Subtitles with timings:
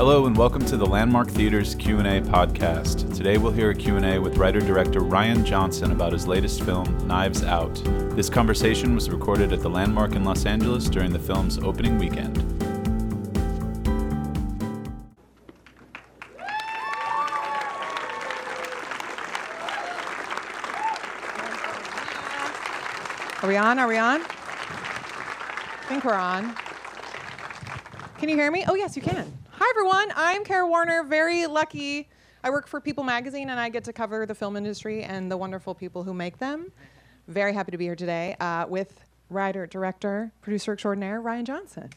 [0.00, 3.14] Hello and welcome to the Landmark Theater's Q&A podcast.
[3.14, 7.74] Today we'll hear a Q&A with writer-director Rian Johnson about his latest film, Knives Out.
[8.16, 12.38] This conversation was recorded at the Landmark in Los Angeles during the film's opening weekend.
[23.42, 23.78] Are we on?
[23.78, 24.22] Are we on?
[24.22, 26.54] I think we're on.
[28.16, 28.64] Can you hear me?
[28.66, 29.39] Oh, yes, you can.
[29.62, 30.10] Hi, everyone.
[30.16, 31.02] I'm Kara Warner.
[31.02, 32.08] Very lucky.
[32.42, 35.36] I work for People Magazine and I get to cover the film industry and the
[35.36, 36.72] wonderful people who make them.
[37.28, 41.90] Very happy to be here today uh, with writer, director, producer extraordinaire Rian Johnson.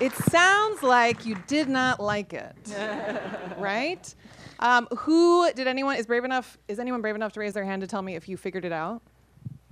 [0.00, 2.56] It sounds like you did not like it,
[3.58, 4.14] right?
[4.58, 6.56] Um, who did anyone is brave enough?
[6.66, 8.72] Is anyone brave enough to raise their hand to tell me if you figured it
[8.72, 9.02] out?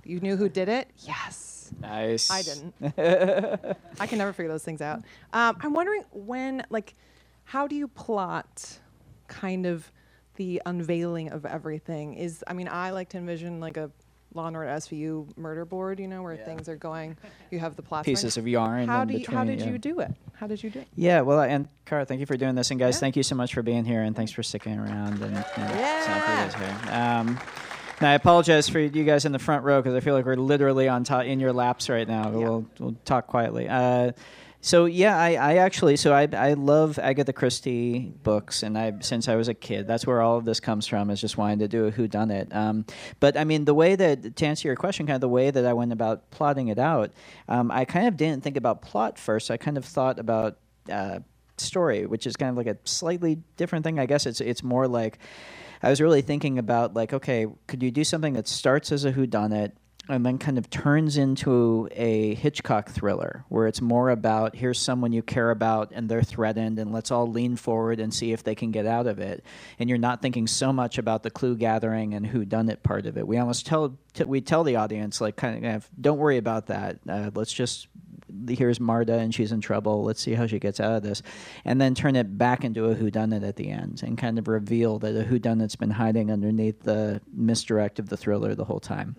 [0.05, 0.89] You knew who did it?
[0.99, 1.71] Yes.
[1.81, 2.29] Nice.
[2.29, 2.73] I didn't.
[3.99, 4.99] I can never figure those things out.
[5.33, 6.95] Um, I'm wondering when, like,
[7.43, 8.79] how do you plot
[9.27, 9.91] kind of
[10.35, 12.13] the unveiling of everything?
[12.13, 13.89] Is I mean, I like to envision like a
[14.35, 17.17] Law and Order SVU murder board, you know, where things are going.
[17.51, 18.03] You have the plot.
[18.03, 18.87] Pieces of yarn.
[18.89, 19.69] How do you, how did yeah.
[19.69, 20.11] you do it?
[20.33, 20.87] How did you do it?
[20.95, 22.99] Yeah, well, and Kara, thank you for doing this, and guys, Yeah.
[23.01, 26.01] thank you so much for being here, and thanks for sticking around and, and Yeah.
[26.01, 26.93] signing for you guys here.
[26.93, 27.39] Um,
[28.01, 30.35] now, I apologize for you guys in the front row because I feel like we're
[30.35, 32.29] literally on top in your laps right now.
[32.29, 32.37] Yeah.
[32.37, 33.69] We'll we'll talk quietly.
[33.69, 34.11] Uh,
[34.59, 39.29] so yeah, I, I actually so I I love Agatha Christie books, and I since
[39.29, 41.09] I was a kid, that's where all of this comes from.
[41.09, 42.53] Is just wanting to do a who done it.
[42.53, 42.85] Um,
[43.19, 45.65] but I mean, the way that to answer your question, kind of the way that
[45.65, 47.11] I went about plotting it out,
[47.47, 49.51] um, I kind of didn't think about plot first.
[49.51, 50.57] I kind of thought about
[50.91, 51.19] uh,
[51.57, 53.99] story, which is kind of like a slightly different thing.
[53.99, 55.19] I guess it's it's more like
[55.81, 59.11] I was really thinking about like, okay, could you do something that starts as a
[59.11, 59.73] whodunit
[60.07, 65.11] and then kind of turns into a Hitchcock thriller where it's more about here's someone
[65.13, 68.55] you care about and they're threatened and let's all lean forward and see if they
[68.55, 69.43] can get out of it.
[69.79, 73.05] And you're not thinking so much about the clue gathering and who done it part
[73.05, 73.27] of it.
[73.27, 76.99] We almost tell t- we tell the audience like kind of don't worry about that.
[77.09, 77.87] Uh, let's just
[78.47, 80.03] here's Marta and she's in trouble.
[80.03, 81.21] Let's see how she gets out of this,
[81.63, 84.99] and then turn it back into a whodunit at the end, and kind of reveal
[84.99, 89.15] that a whodunit's been hiding underneath the misdirect of the thriller the whole time.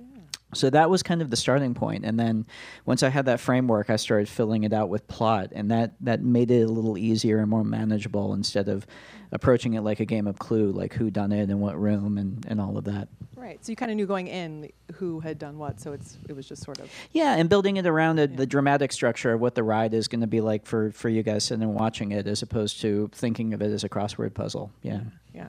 [0.56, 2.46] So that was kind of the starting point, and then
[2.84, 6.22] once I had that framework, I started filling it out with plot, and that that
[6.22, 8.86] made it a little easier and more manageable instead of
[9.32, 12.44] approaching it like a game of Clue, like who done it and what room and,
[12.48, 13.08] and all of that.
[13.36, 13.64] Right.
[13.64, 15.80] So you kind of knew going in who had done what.
[15.80, 16.90] So it's it was just sort of.
[17.12, 20.22] Yeah, and building it around the, the dramatic structure of what the ride is going
[20.22, 23.52] to be like for, for you guys sitting and watching it, as opposed to thinking
[23.54, 24.72] of it as a crossword puzzle.
[24.82, 25.00] Yeah.
[25.34, 25.48] Yeah.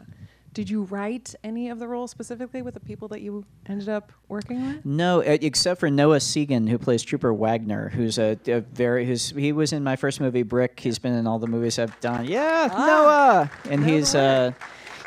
[0.57, 4.11] Did you write any of the roles specifically with the people that you ended up
[4.27, 4.83] working with?
[4.83, 9.51] No, except for Noah Segan, who plays Trooper Wagner, who's a, a very who's he
[9.51, 10.79] was in my first movie Brick.
[10.79, 12.25] He's been in all the movies I've done.
[12.25, 14.51] Yeah, Noah, and he's uh,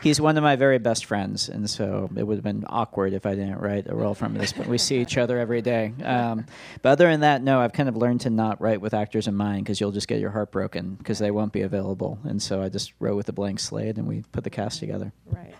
[0.03, 3.27] he's one of my very best friends, and so it would have been awkward if
[3.27, 4.53] I didn't write a role from this.
[4.53, 5.93] But we see each other every day.
[6.05, 6.47] Um,
[6.83, 9.34] but other than that, no, I've kind of learned to not write with actors in
[9.34, 12.19] mind because you'll just get your heart broken because they won't be available.
[12.25, 15.12] And so I just wrote with a blank slate, and we put the cast together.
[15.27, 15.55] Right.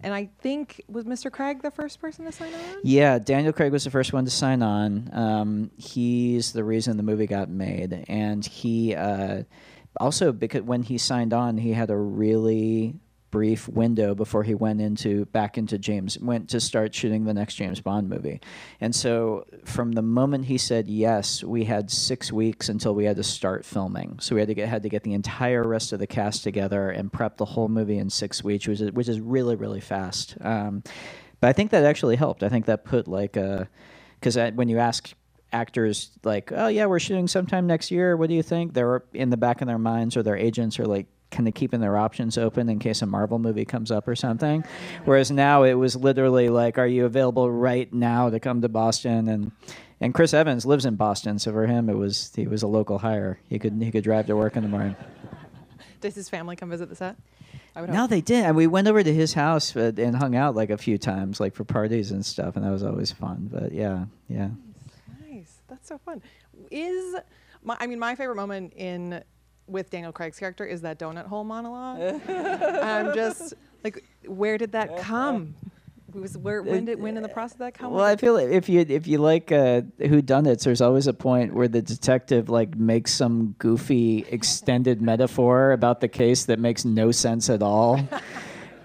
[0.00, 1.32] And I think was Mr.
[1.32, 2.60] Craig the first person to sign on?
[2.82, 5.10] Yeah, Daniel Craig was the first one to sign on.
[5.12, 9.44] Um, he's the reason the movie got made, and he uh,
[9.98, 12.94] also because when he signed on, he had a really
[13.36, 17.56] brief window before he went into back into James went to start shooting the next
[17.56, 18.40] James Bond movie.
[18.80, 23.16] And so from the moment he said yes, we had 6 weeks until we had
[23.16, 24.18] to start filming.
[24.20, 26.88] So we had to get had to get the entire rest of the cast together
[26.88, 30.38] and prep the whole movie in 6 weeks, which is which is really really fast.
[30.40, 30.82] Um,
[31.40, 32.42] but I think that actually helped.
[32.42, 33.68] I think that put like a
[34.18, 35.12] because when you ask
[35.52, 38.16] actors like, "Oh yeah, we're shooting sometime next year.
[38.16, 40.86] What do you think?" They're in the back of their minds or their agents are
[40.86, 44.16] like kind of keeping their options open in case a Marvel movie comes up or
[44.16, 44.64] something.
[45.04, 49.28] Whereas now it was literally like, "Are you available right now to come to Boston?"
[49.28, 49.52] and
[50.00, 52.98] and Chris Evans lives in Boston, so for him it was he was a local
[52.98, 53.38] hire.
[53.48, 54.96] He could he could drive to work in the morning.
[56.00, 57.16] Does his family come visit the set?
[57.74, 58.10] No, hope.
[58.10, 58.44] they did.
[58.44, 61.40] And we went over to his house uh, and hung out like a few times,
[61.40, 63.50] like for parties and stuff, and that was always fun.
[63.52, 64.48] But yeah, yeah.
[65.28, 65.60] Nice.
[65.68, 66.22] That's so fun.
[66.70, 67.16] Is
[67.62, 69.22] my I mean my favorite moment in
[69.68, 72.20] with Daniel Craig's character is that donut hole monologue.
[72.28, 75.54] I'm just like, where did that come?
[76.14, 77.92] Was where when did when in the process did that come?
[77.92, 81.06] Well, I feel like if you if you like uh, Who Done It, there's always
[81.06, 86.58] a point where the detective like makes some goofy extended metaphor about the case that
[86.58, 88.00] makes no sense at all.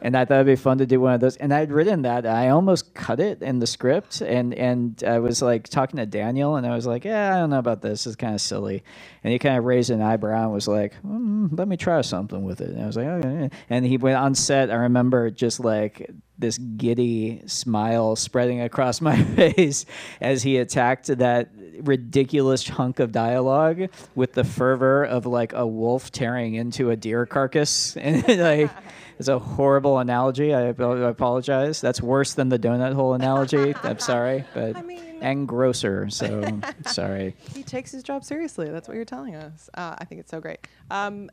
[0.01, 1.37] and I thought it'd be fun to do one of those.
[1.37, 2.25] And I'd written that.
[2.25, 6.55] I almost cut it in the script, and and I was like talking to Daniel,
[6.55, 8.07] and I was like, yeah, I don't know about this.
[8.07, 8.83] It's kind of silly.
[9.23, 12.43] And he kind of raised an eyebrow and was like, mm, let me try something
[12.43, 12.69] with it.
[12.69, 13.49] And I was like, okay.
[13.69, 14.71] And he went on set.
[14.71, 16.09] I remember just like
[16.41, 19.85] this giddy smile spreading across my face
[20.19, 21.49] as he attacked that
[21.81, 27.25] ridiculous hunk of dialogue with the fervor of like a wolf tearing into a deer
[27.25, 28.69] carcass and like
[29.17, 33.99] it's a horrible analogy I, I apologize that's worse than the donut hole analogy i'm
[33.99, 36.43] sorry but I mean- and grosser so
[36.87, 38.69] sorry He takes his job seriously.
[38.69, 39.69] That's what you're telling us.
[39.75, 40.67] Uh, I think it's so great.
[40.89, 41.29] Um,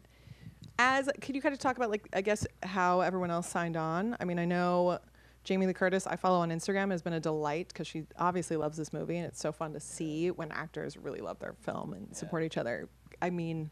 [0.79, 4.17] as could you kind of talk about like I guess how everyone else signed on?
[4.21, 4.99] I mean, I know
[5.45, 8.77] Jamie Lee Curtis I follow on Instagram has been a delight because she obviously loves
[8.77, 12.15] this movie and it's so fun to see when actors really love their film and
[12.17, 12.89] support each other.
[13.21, 13.71] I mean,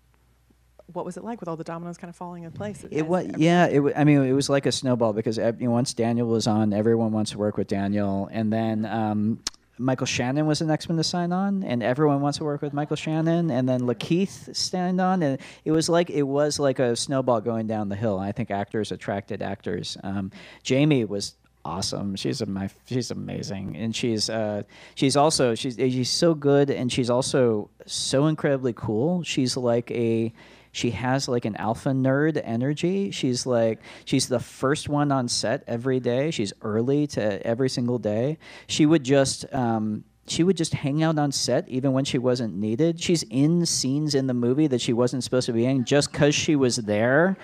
[0.92, 2.84] what was it like with all the dominoes kind of falling in place?
[2.90, 3.66] It was yeah.
[3.66, 6.46] It wa- I mean, it was like a snowball because you know, once Daniel was
[6.46, 9.40] on, everyone wants to work with Daniel, and then um,
[9.78, 12.72] Michael Shannon was the next one to sign on, and everyone wants to work with
[12.72, 16.96] Michael Shannon, and then Lakeith signed on, and it was like it was like a
[16.96, 18.18] snowball going down the hill.
[18.18, 19.96] I think actors attracted actors.
[20.02, 20.30] Um,
[20.62, 21.34] Jamie was
[21.64, 22.16] awesome.
[22.16, 24.62] She's a, my she's amazing, and she's uh,
[24.94, 29.22] she's also she's she's so good, and she's also so incredibly cool.
[29.24, 30.32] She's like a
[30.76, 33.10] she has like an alpha nerd energy.
[33.10, 36.30] She's like she's the first one on set every day.
[36.30, 38.36] She's early to every single day.
[38.66, 42.54] She would just um, she would just hang out on set even when she wasn't
[42.54, 43.00] needed.
[43.00, 46.34] She's in scenes in the movie that she wasn't supposed to be in just because
[46.34, 47.38] she was there.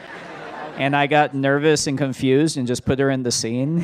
[0.76, 3.82] And I got nervous and confused and just put her in the scene.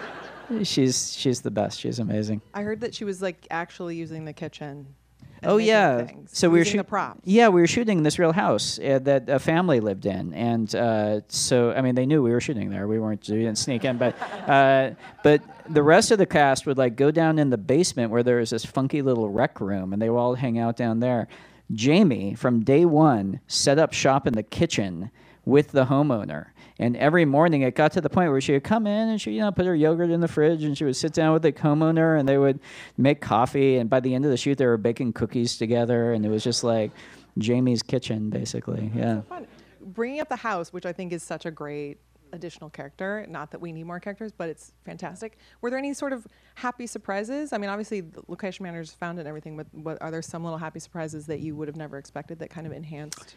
[0.62, 1.80] she's she's the best.
[1.80, 2.40] She's amazing.
[2.54, 4.94] I heard that she was like actually using the kitchen.
[5.42, 6.04] Oh yeah.
[6.04, 7.20] things, So we were using the shooting props.
[7.24, 10.74] Yeah, we were shooting in this real house uh, that a family lived in, and
[10.74, 12.86] uh, so I mean they knew we were shooting there.
[12.86, 14.90] We weren't we didn't sneak in, but uh,
[15.22, 18.36] but the rest of the cast would like go down in the basement where there
[18.36, 21.28] was this funky little rec room, and they would all hang out down there.
[21.72, 25.10] Jamie from day one set up shop in the kitchen
[25.44, 26.46] with the homeowner.
[26.80, 29.32] And every morning it got to the point where she would come in and she,
[29.32, 31.52] you know, put her yogurt in the fridge and she would sit down with the
[31.52, 32.58] homeowner and they would
[32.96, 33.76] make coffee.
[33.76, 36.14] And by the end of the shoot, they were baking cookies together.
[36.14, 36.90] And it was just like
[37.36, 38.90] Jamie's kitchen, basically.
[38.94, 39.20] Yeah.
[39.20, 39.46] fun.
[39.82, 41.98] Bringing up the house, which I think is such a great
[42.32, 43.26] additional character.
[43.28, 45.36] Not that we need more characters, but it's fantastic.
[45.60, 47.52] Were there any sort of happy surprises?
[47.52, 50.44] I mean, obviously, the location managers found it and everything, but what, are there some
[50.44, 53.34] little happy surprises that you would have never expected that kind of enhanced?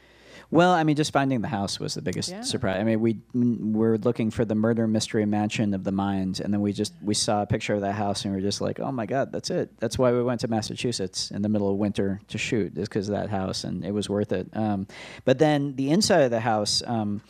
[0.51, 2.41] Well, I mean, just finding the house was the biggest Yeah.
[2.41, 2.77] surprise.
[2.80, 6.62] I mean, we were looking for the murder mystery mansion of the mind, and then
[6.62, 8.91] we just we saw a picture of that house, and we were just like, "Oh
[8.91, 12.19] my God, that's it!" That's why we went to Massachusetts in the middle of winter
[12.27, 14.47] to shoot, is because of that house, and it was worth it.
[14.53, 14.88] Um,
[15.25, 16.81] but then the inside of the house.
[16.85, 17.21] Um,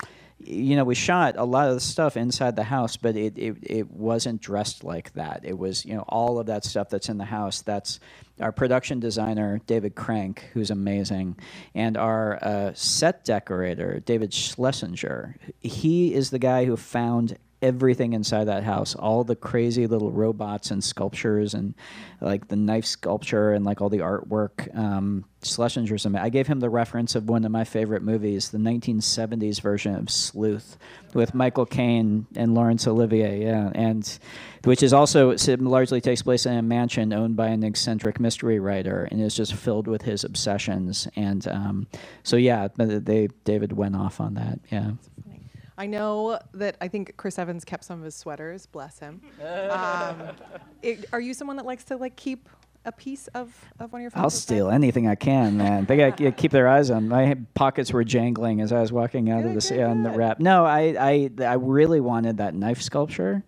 [0.46, 3.58] you know, we shot a lot of the stuff inside the house, but it, it,
[3.62, 5.42] it wasn't dressed like that.
[5.44, 7.62] It was, you know, all of that stuff that's in the house.
[7.62, 8.00] That's
[8.40, 11.38] our production designer, David Crank, who's amazing,
[11.76, 15.38] and our uh, set decorator, David Schlesinger.
[15.62, 20.70] He is the guy who found everything inside that house all the crazy little robots
[20.70, 21.74] and sculptures and
[22.20, 26.70] like the knife sculpture and like all the artwork um, schlesinger's i gave him the
[26.70, 30.78] reference of one of my favorite movies the 1970s version of sleuth
[31.14, 34.20] with michael caine and laurence olivier yeah and
[34.66, 39.08] which is also largely takes place in a mansion owned by an eccentric mystery writer
[39.10, 41.88] and is just filled with his obsessions and um,
[42.24, 44.92] so yeah they david went off on that yeah
[45.78, 48.66] I know that I think Chris Evans kept some of his sweaters.
[48.68, 49.22] Bless him.
[49.70, 50.22] Um,
[50.82, 52.48] it, are you someone that likes to like keep
[52.86, 54.22] a piece of, of one of your?
[54.22, 54.76] I'll steal aside?
[54.76, 55.86] anything I can, man.
[55.86, 57.08] They got to keep their eyes on.
[57.08, 60.40] My pockets were jangling as I was walking out of the good, on the wrap.
[60.40, 63.44] No, I, I I really wanted that knife sculpture,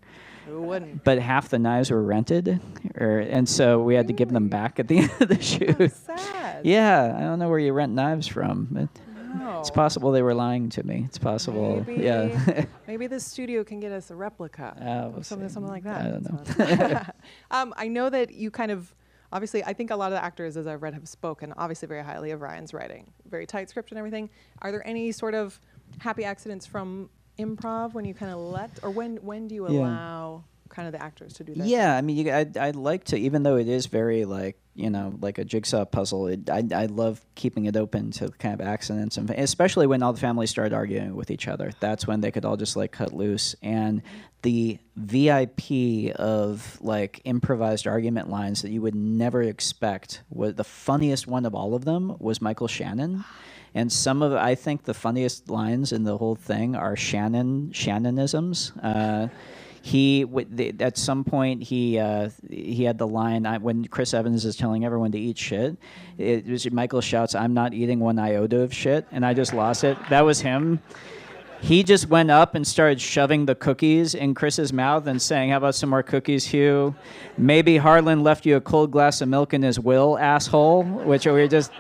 [0.48, 1.04] Who wouldn't?
[1.04, 2.62] but half the knives were rented,
[2.98, 5.92] or, and so we had to give them back at the end of the shoot.
[5.92, 6.66] Sad.
[6.66, 8.68] Yeah, I don't know where you rent knives from.
[8.72, 8.90] But
[9.60, 11.04] It's possible they were lying to me.
[11.06, 11.84] It's possible.
[11.88, 12.66] Maybe, Yeah.
[12.88, 14.76] maybe the studio can get us a replica.
[14.80, 15.54] Uh, of we'll something, see.
[15.54, 16.06] something like that.
[16.06, 16.40] I don't know.
[16.44, 17.10] That's
[17.52, 18.94] um, I know that you kind of,
[19.32, 22.04] obviously, I think a lot of the actors, as I've read, have spoken obviously very
[22.04, 23.12] highly of Rian's writing.
[23.30, 24.30] Very tight script and everything.
[24.62, 25.60] Are there any sort of
[26.00, 29.80] happy accidents from improv when you kind of let, or when when do you Yeah.
[29.80, 30.44] allow
[30.76, 31.66] kind of the actors to do that.
[31.66, 34.90] Yeah, I mean, you, I'd, I'd like to, even though it is very like you
[34.90, 36.28] know like a jigsaw puzzle.
[36.28, 40.14] It, I I love keeping it open to kind of accidents, and especially when all
[40.14, 41.72] the families started arguing with each other.
[41.80, 43.56] That's when they could all just like cut loose.
[43.64, 44.04] And
[44.42, 51.26] the VIP of like improvised argument lines that you would never expect was the funniest
[51.26, 53.24] one of all of them was Michael Shannon.
[53.74, 58.72] And some of I think the funniest lines in the whole thing are Shannon Shannonisms.
[58.82, 59.28] Uh,
[59.86, 64.44] he w- at some point he uh, he had the line I, when Chris Evans
[64.44, 65.78] is telling everyone to eat shit.
[66.18, 69.84] It was Michael shouts, "I'm not eating one iota of shit," and I just lost
[69.84, 69.96] it.
[70.10, 70.80] That was him.
[71.62, 75.58] He just went up and started shoving the cookies in Chris's mouth and saying, "How
[75.58, 76.96] about some more cookies, Hugh?
[77.38, 81.48] Maybe Harlan left you a cold glass of milk in his will, asshole." Which we
[81.48, 81.72] just.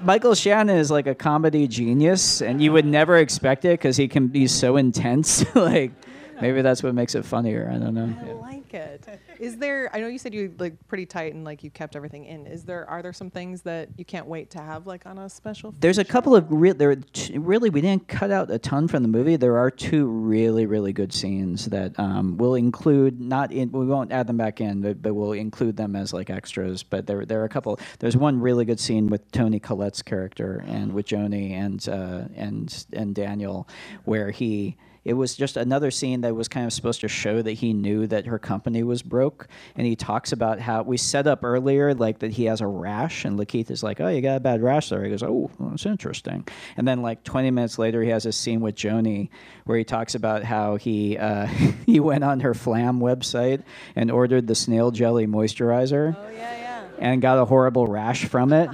[0.00, 4.08] Michael Shannon is like a comedy genius, and you would never expect it because he
[4.08, 5.44] can be so intense.
[5.54, 5.92] like,
[6.42, 7.70] maybe that's what makes it funnier.
[7.72, 8.14] I don't know.
[8.20, 9.20] I like it.
[9.38, 9.90] Is there?
[9.92, 12.46] I know you said you like pretty tight and like you kept everything in.
[12.46, 12.88] Is there?
[12.88, 15.74] Are there some things that you can't wait to have like on a special?
[15.80, 16.96] There's a couple of re- there.
[16.96, 19.36] T- really, we didn't cut out a ton from the movie.
[19.36, 23.20] There are two really, really good scenes that um, we'll include.
[23.20, 23.70] Not in.
[23.72, 26.82] We won't add them back in, but, but we'll include them as like extras.
[26.82, 27.78] But there, there are a couple.
[27.98, 32.84] There's one really good scene with Toni Collette's character and with Joni and uh, and
[32.92, 33.68] and Daniel,
[34.04, 34.76] where he
[35.08, 38.06] it was just another scene that was kind of supposed to show that he knew
[38.06, 39.48] that her company was broke.
[39.74, 43.24] And he talks about how we set up earlier, like that he has a rash,
[43.24, 45.86] and Lakeith is like, "Oh, you got a bad rash there." He goes, "Oh, that's
[45.86, 46.46] interesting."
[46.76, 49.30] And then like 20 minutes later, he has a scene with Joni
[49.64, 51.46] where he talks about how he uh,
[51.86, 53.62] he went on her Flam website
[53.96, 56.16] and ordered the snail jelly moisturizer.
[56.18, 56.84] Oh yeah, yeah.
[56.98, 58.68] And got a horrible rash from it.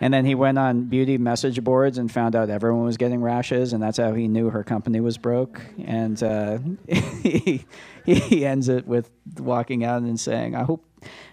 [0.00, 3.72] And then he went on beauty message boards and found out everyone was getting rashes,
[3.72, 5.60] and that's how he knew her company was broke.
[5.84, 6.58] And uh,
[7.22, 7.64] he,
[8.04, 10.84] he ends it with walking out and saying, "I hope,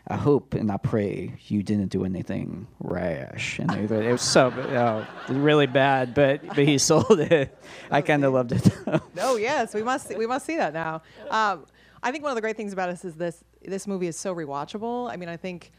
[0.08, 5.06] I hope, and I pray you didn't do anything rash." And it, was so oh,
[5.34, 7.58] really bad, but but he sold it.
[7.92, 8.68] I kind of loved it.
[9.20, 11.02] Oh yes, we must we must see that now.
[11.30, 11.66] Um,
[12.02, 14.36] I think one of the great things about us is this this movie is so
[14.36, 15.12] rewatchable.
[15.12, 15.72] I mean, I think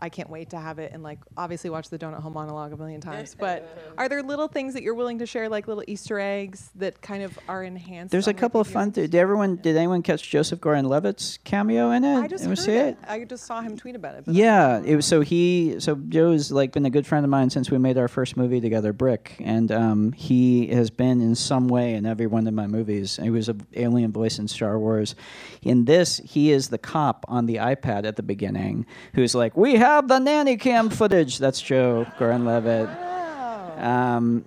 [0.00, 2.76] I can't wait to have it and like obviously watch the Donut Hole monologue a
[2.76, 3.34] million times.
[3.38, 7.00] But are there little things that you're willing to share, like little Easter eggs that
[7.02, 8.12] kind of are enhanced?
[8.12, 8.90] There's a couple of fun.
[8.90, 8.94] viewings?
[8.94, 9.56] Did everyone?
[9.56, 12.16] Did anyone catch Joseph Gordon-Levitt's cameo in it?
[12.16, 12.98] I just Anyone heard see it.
[13.06, 14.24] I just saw him tweet about it.
[14.26, 17.30] but I- Yeah, it was so he so Joe's like been a good friend of
[17.30, 21.34] mine since we made our first movie together, Brick, and um, he has been in
[21.34, 23.18] some way in every one of my movies.
[23.22, 25.14] He was an alien voice in Star Wars.
[25.62, 29.74] In this, he is the cop on the iPad at the beginning, who's like, "We
[29.76, 32.88] have the nanny cam footage." That's Joe Gordon-Levitt.
[32.90, 33.84] Oh.
[33.84, 34.44] Um,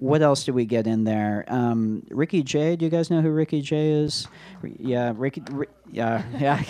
[0.00, 1.44] what else do we get in there?
[1.46, 2.74] Um, Ricky Jay.
[2.74, 4.26] Do you guys know who Ricky Jay is?
[4.62, 5.42] Yeah, Ricky.
[5.50, 6.62] Ri- yeah, yeah.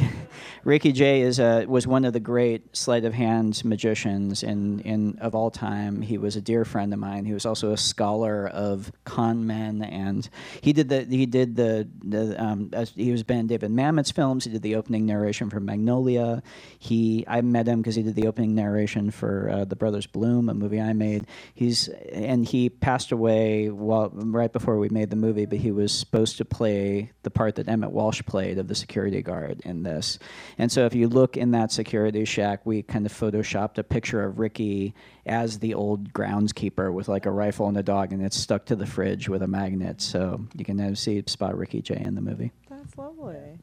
[0.65, 5.17] Ricky Jay is a, was one of the great sleight of hand magicians in, in
[5.21, 6.03] of all time.
[6.03, 7.25] He was a dear friend of mine.
[7.25, 10.29] He was also a scholar of con men, and
[10.61, 14.45] he did the he did the, the um, he was Ben David Mamet's films.
[14.45, 16.43] He did the opening narration for Magnolia.
[16.81, 20.49] He I met him because he did the opening narration for uh, The Brothers Bloom,
[20.49, 21.27] a movie I made.
[21.55, 25.93] He's and he passed away while right before we made the movie, but he was
[25.93, 30.19] supposed to play the part that Emmet Walsh played of the security guard in this.
[30.59, 34.25] And so if you look in that security shack, we kind of photoshopped a picture
[34.25, 34.95] of Ricky
[35.27, 38.77] as the old groundskeeper with like a rifle and a dog, and it's stuck to
[38.77, 40.01] the fridge with a magnet.
[40.01, 42.53] So you can uh, see spot Ricky Jay in the movie.
[42.69, 43.59] That's lovely.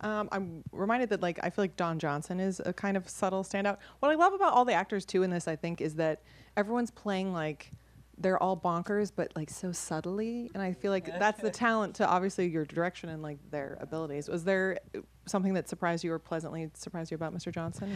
[0.00, 3.42] Um, I'm reminded that like I feel like Don Johnson is a kind of subtle
[3.42, 3.78] standout.
[4.00, 6.22] What I love about all the actors too in this, I think, is that
[6.56, 7.72] everyone's playing like
[8.18, 10.50] they're all bonkers, but like so subtly.
[10.54, 14.28] And I feel like that's the talent to obviously your direction and like their abilities.
[14.28, 14.78] Was there
[15.26, 17.52] something that surprised you or pleasantly surprised you about Mr.
[17.52, 17.94] Johnson?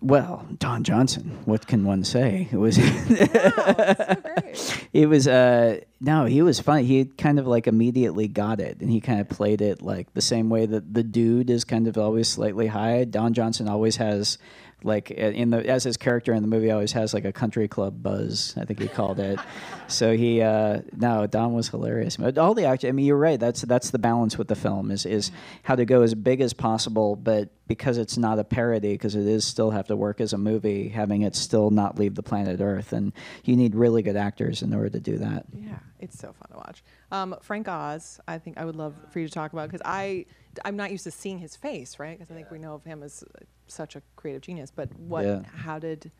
[0.00, 1.38] Well, Don Johnson.
[1.46, 2.48] What can one say?
[2.52, 2.76] It was.
[2.78, 4.88] Wow, so great.
[4.92, 8.90] it was uh no he was funny he kind of like immediately got it and
[8.90, 11.96] he kind of played it like the same way that the dude is kind of
[11.96, 14.36] always slightly high don johnson always has
[14.84, 17.68] like uh, in the as his character in the movie always has like a country
[17.68, 19.38] club buzz i think he called it.
[19.88, 22.16] So he uh no don was hilarious.
[22.16, 24.90] But all the act i mean you're right that's that's the balance with the film
[24.90, 25.30] is is
[25.64, 29.26] how to go as big as possible but because it's not a parody because it
[29.26, 32.60] is still have to work as a movie having it still not leave the planet
[32.60, 33.12] earth and
[33.44, 35.46] you need really good actors in order to do that.
[35.54, 36.82] Yeah, it's so fun to watch.
[37.10, 40.26] Um, Frank Oz, I think I would love for you to talk about because I
[40.64, 42.18] I'm not used to seeing his face, right?
[42.18, 44.70] Because I think we know of him as uh, such a creative genius.
[44.74, 45.24] But what?
[45.24, 45.42] Yeah.
[45.56, 46.10] How did?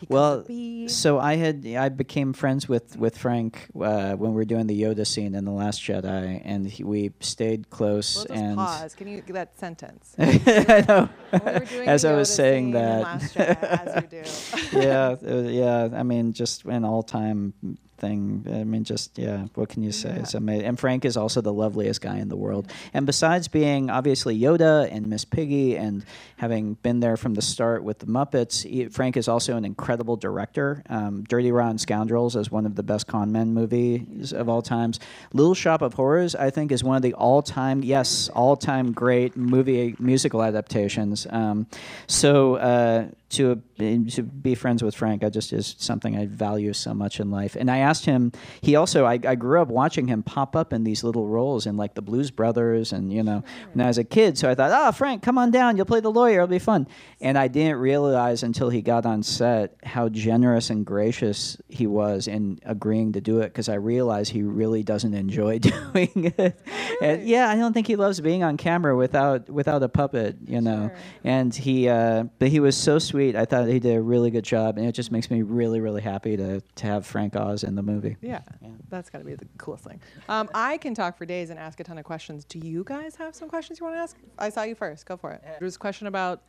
[0.00, 4.36] He called Well, so I had I became friends with with Frank uh, when we
[4.36, 8.14] were doing the Yoda scene in the Last Jedi, and he, we stayed close.
[8.16, 8.94] We'll just and pause.
[8.94, 10.14] Can you that sentence?
[10.18, 11.08] I know.
[11.32, 11.38] We
[11.86, 13.02] As I was Yoda saying that.
[13.02, 14.78] Last Jedi, as you do.
[14.78, 15.88] yeah, uh, yeah.
[15.92, 17.54] I mean, just an all-time
[17.98, 18.46] thing.
[18.48, 19.46] I mean, just yeah.
[19.54, 20.10] What can you say?
[20.10, 20.20] Yeah.
[20.20, 20.66] It's amazing.
[20.66, 22.70] And Frank is also the loveliest guy in the world.
[22.94, 26.04] And besides being obviously Yoda and Miss Piggy, and
[26.36, 30.16] having been there from the start with the Muppets, he, Frank is also an incredible
[30.16, 30.82] director.
[30.88, 35.00] Um, Dirty Rotten Scoundrels is one of the best con men movies of all times.
[35.32, 39.94] Little Shop of Horrors, I think, is one of the all-time, yes, all-time great movie
[39.98, 41.26] musical adaptations.
[41.30, 41.66] Um,
[42.06, 42.56] so.
[42.56, 47.20] Uh, to to be friends with Frank, I just is something I value so much
[47.20, 47.56] in life.
[47.56, 48.32] And I asked him.
[48.60, 51.76] He also I, I grew up watching him pop up in these little roles in
[51.76, 53.42] like the Blues Brothers and you know
[53.72, 54.38] when I was a kid.
[54.38, 55.76] So I thought, oh Frank, come on down.
[55.76, 56.36] You'll play the lawyer.
[56.36, 56.86] It'll be fun.
[57.20, 62.28] And I didn't realize until he got on set how generous and gracious he was
[62.28, 66.58] in agreeing to do it because I realized he really doesn't enjoy doing it.
[67.02, 70.36] And yeah, I don't think he loves being on camera without without a puppet.
[70.46, 70.96] You know Sure.
[71.24, 74.44] and he uh, but he was so sweet i thought he did a really good
[74.44, 77.74] job and it just makes me really really happy to, to have frank oz in
[77.74, 78.16] the movie
[78.62, 80.00] Yeah, that's got to be the coolest thing.
[80.28, 82.44] Um, I can talk for days and ask a ton of questions.
[82.44, 84.16] Do you guys have some questions you want to ask?
[84.38, 85.06] I saw you first.
[85.06, 85.42] Go for it.
[85.60, 86.42] There's a question about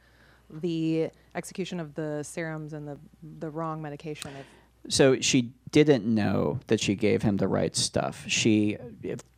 [0.49, 2.97] the execution of the serums and the
[3.39, 4.31] the wrong medication.
[4.89, 8.25] So she didn't know that she gave him the right stuff.
[8.27, 8.77] She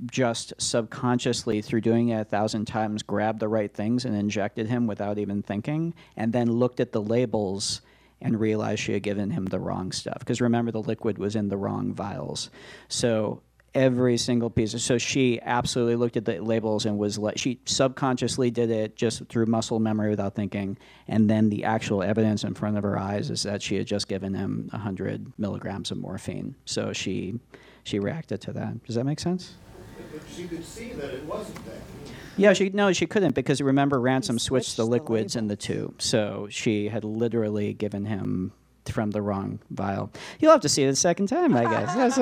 [0.10, 4.88] just subconsciously through doing it a thousand times grabbed the right things and injected him
[4.88, 7.82] without even thinking and then looked at the labels
[8.22, 10.20] and realized she had given him the wrong stuff.
[10.20, 12.50] Because remember the liquid was in the wrong vials.
[12.88, 13.42] So
[13.74, 14.82] every single piece.
[14.84, 19.26] So she absolutely looked at the labels and was like she subconsciously did it just
[19.28, 20.78] through muscle memory without thinking.
[21.08, 24.08] And then the actual evidence in front of her eyes is that she had just
[24.08, 26.56] given him 100 milligrams of morphine.
[26.66, 27.40] So she
[27.84, 28.84] she reacted to that.
[28.84, 29.56] Does that make sense?
[30.12, 31.80] But she could see that it wasn't that.
[32.36, 35.56] yeah, she no, she couldn't because remember, Ransom switched switched the the liquids in the
[35.56, 38.52] tube, so she had literally given him
[38.92, 40.12] from the wrong vial.
[40.40, 41.96] You'll have to see it a second time, I guess.
[41.96, 42.18] That's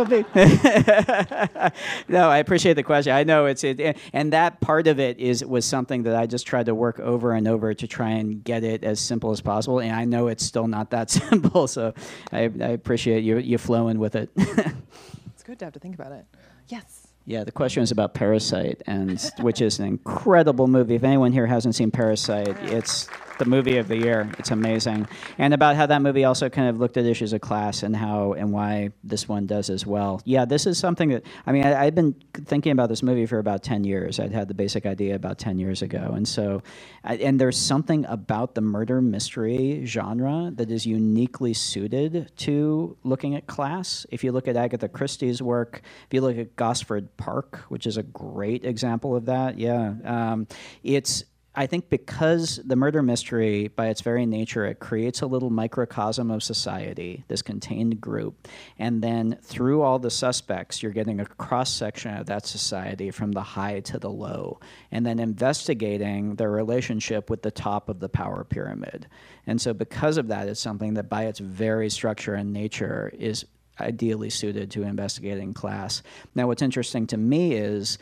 [2.08, 3.14] no, I appreciate the question.
[3.14, 6.46] I know it's it, and that part of it is was something that I just
[6.48, 9.80] tried to work over and over to try and get it as simple as possible.
[9.80, 11.94] And I know it's still not that simple, so
[12.32, 14.30] I, I appreciate you you flowing with it.
[14.36, 16.26] it's good to have to think about it.
[16.68, 17.08] Yes.
[17.26, 20.96] Yeah, the question is about Parasite, and which is an incredible movie.
[20.96, 23.08] If anyone here hasn't seen Parasite, it's
[23.40, 24.30] the movie of the year.
[24.38, 27.84] It's amazing, and about how that movie also kind of looked at issues of class
[27.84, 30.22] and how and why this one does as well.
[30.26, 33.40] Yeah, this is something that I mean I, I've been thinking about this movie for
[33.40, 34.20] about ten years.
[34.20, 36.62] I'd had the basic idea about ten years ago, and so
[37.04, 43.36] I, and there's something about the murder mystery genre that is uniquely suited to looking
[43.36, 44.06] at class.
[44.12, 47.98] If you look at Agatha Christie's work, if you look at Gosford Park, which is
[47.98, 50.48] a great example of that, yeah, um,
[50.84, 51.24] it's.
[51.60, 56.32] I think because the murder mystery, by its very nature, it creates a little microcosm
[56.32, 58.48] of society, this contained group.
[58.78, 63.34] And then through all the suspects, you're getting a cross section of that society from
[63.34, 68.08] the high to the low, and then investigating their relationship with the top of the
[68.08, 69.08] power pyramid.
[69.46, 73.46] And so, because of that, it's something that, by its very structure and nature, is
[73.82, 76.04] ideally suited to investigating class.
[76.36, 77.98] Now, what's interesting to me is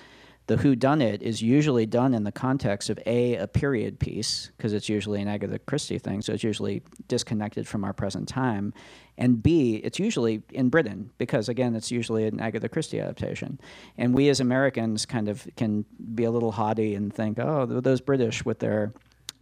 [0.48, 4.52] the who done it is usually done in the context of a a period piece
[4.58, 8.74] because it's usually an Agatha Christie thing, so it's usually disconnected from our present time,
[9.18, 13.60] and b it's usually in Britain because again it's usually an Agatha Christie adaptation,
[13.98, 18.02] and we as Americans kind of can be a little haughty and think oh those
[18.02, 18.94] British with their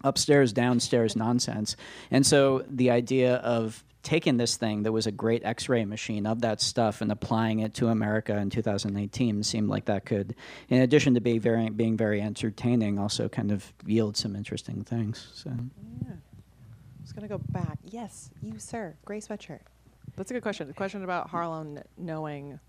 [0.03, 1.75] upstairs downstairs nonsense,
[2.11, 6.41] and so the idea of taking this thing that was a great x-ray machine of
[6.41, 10.35] that stuff and applying it to America in 2018 seemed like that could
[10.69, 15.27] in addition to being very being very entertaining also kind of yield some interesting things
[15.33, 15.49] so
[16.05, 16.13] Yeah.
[16.13, 17.77] I was gonna go back.
[17.83, 19.59] Yes, you sir, gray sweatshirt.
[20.15, 20.67] That's a good question.
[20.67, 22.59] The question about Harlan knowing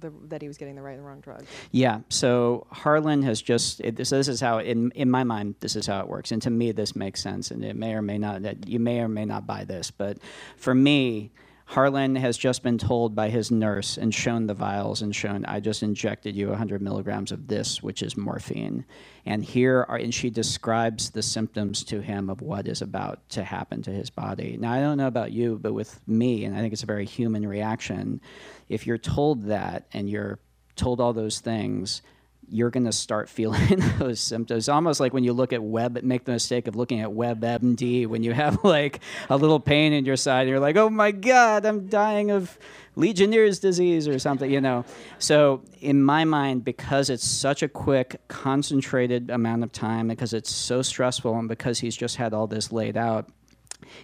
[0.00, 1.44] the, that he was getting the right and wrong drug.
[1.70, 2.00] Yeah.
[2.08, 3.80] So Harlan has just.
[3.80, 6.40] It, so this is how, in in my mind, this is how it works, and
[6.42, 7.50] to me, this makes sense.
[7.50, 8.42] And it may or may not.
[8.42, 10.18] That you may or may not buy this, but
[10.56, 11.30] for me.
[11.74, 15.58] Harlan has just been told by his nurse and shown the vials and shown, I
[15.58, 18.84] just injected you 100 milligrams of this, which is morphine.
[19.26, 23.42] And here are, and she describes the symptoms to him of what is about to
[23.42, 24.56] happen to his body.
[24.56, 27.06] Now, I don't know about you, but with me, and I think it's a very
[27.06, 28.20] human reaction,
[28.68, 30.38] if you're told that and you're
[30.76, 32.02] told all those things,
[32.48, 34.68] you're going to start feeling those symptoms.
[34.68, 38.22] Almost like when you look at web, make the mistake of looking at WebMD when
[38.22, 41.64] you have like a little pain in your side, and you're like, oh my God,
[41.64, 42.58] I'm dying of
[42.96, 44.84] Legionnaire's disease or something, you know.
[45.18, 50.50] So in my mind, because it's such a quick, concentrated amount of time, because it's
[50.50, 53.28] so stressful, and because he's just had all this laid out,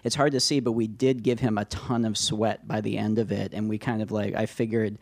[0.04, 2.98] it's hard to see, but we did give him a ton of sweat by the
[2.98, 4.98] end of it, and we kind of like I figured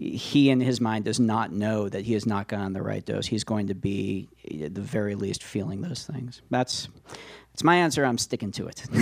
[0.00, 3.26] he in his mind does not know that he has not gotten the right dose.
[3.26, 4.28] He's going to be
[4.62, 6.42] at the very least feeling those things.
[6.50, 6.88] That's
[7.52, 8.04] that's my answer.
[8.04, 8.78] I'm sticking to it.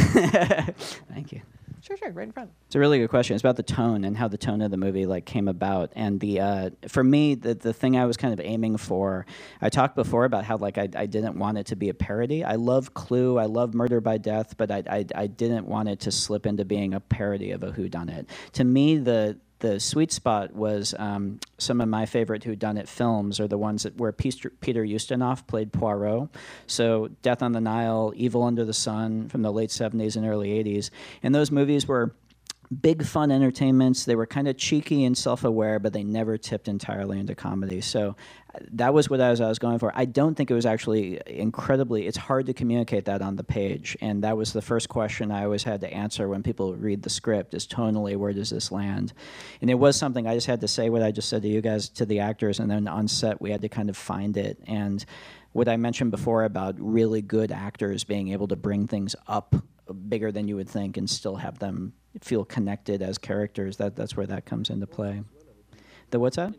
[1.12, 1.42] Thank you.
[1.82, 2.50] Sure, sure, right in front.
[2.66, 3.34] It's a really good question.
[3.34, 5.92] It's about the tone and how the tone of the movie like came about.
[5.96, 9.26] And the uh, for me, the the thing I was kind of aiming for,
[9.62, 12.44] I talked before about how like I, I didn't want it to be a parody.
[12.44, 16.00] I love Clue, I love Murder by Death, but I, I I didn't want it
[16.00, 18.28] to slip into being a parody of a Who Done It.
[18.54, 23.48] To me, the the sweet spot was um, some of my favorite whodunit films are
[23.48, 26.28] the ones that where Peter, Peter Ustinov played Poirot.
[26.66, 30.50] So Death on the Nile, Evil Under the Sun from the late 70s and early
[30.62, 30.90] 80s.
[31.22, 32.12] And those movies were
[32.68, 34.04] big fun entertainments.
[34.04, 37.80] They were kind of cheeky and self-aware, but they never tipped entirely into comedy.
[37.80, 38.14] So
[38.54, 39.90] uh, that was what I was, I was going for.
[39.94, 42.06] I don't think it was actually incredibly.
[42.06, 45.44] It's hard to communicate that on the page, and that was the first question I
[45.44, 49.14] always had to answer when people read the script: is tonally where does this land?
[49.60, 51.60] And it was something I just had to say what I just said to you
[51.60, 54.58] guys to the actors, and then on set we had to kind of find it
[54.66, 55.04] and.
[55.52, 59.56] What I mentioned before about really good actors being able to bring things up
[59.94, 63.76] bigger than you would think and still have them feel connected as characters.
[63.76, 65.22] That that's where that comes into play.
[66.10, 66.54] The what's that?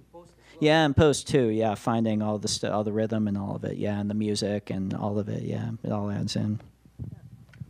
[0.60, 1.48] Yeah, and post too.
[1.48, 3.78] Yeah, finding all the all the rhythm and all of it.
[3.78, 5.44] Yeah, and the music and all of it.
[5.44, 6.60] Yeah, it all adds in.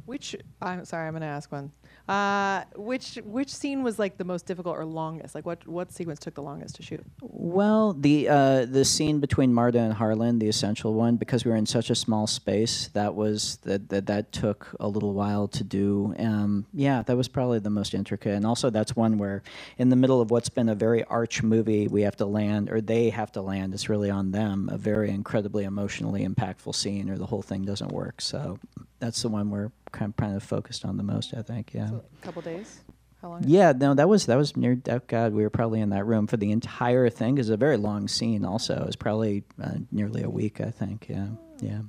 [0.05, 1.71] Which I'm sorry, I'm gonna ask one.
[2.09, 5.35] Uh, which which scene was like the most difficult or longest?
[5.35, 7.05] Like what what sequence took the longest to shoot?
[7.21, 11.57] Well, the uh, the scene between Marta and Harlan, the essential one, because we were
[11.57, 15.63] in such a small space, that was that that, that took a little while to
[15.63, 16.15] do.
[16.17, 19.43] Um, yeah, that was probably the most intricate, and also that's one where,
[19.77, 22.81] in the middle of what's been a very arch movie, we have to land, or
[22.81, 23.75] they have to land.
[23.75, 24.67] It's really on them.
[24.71, 28.19] A very incredibly emotionally impactful scene, or the whole thing doesn't work.
[28.19, 28.57] So
[28.99, 31.73] that's the one we're kind of, kind of focused on the most, I think.
[31.73, 31.89] Yeah.
[31.89, 32.81] So, a couple days.
[33.21, 33.43] How long?
[33.45, 34.79] Yeah, no, that was that was near.
[34.89, 37.37] Oh God, we were probably in that room for the entire thing.
[37.37, 38.45] It's a very long scene.
[38.45, 40.61] Also, it was probably uh, nearly a week.
[40.61, 41.07] I think.
[41.09, 41.27] Yeah,
[41.59, 41.79] yeah.